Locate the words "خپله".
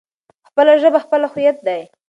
0.47-0.73, 1.05-1.27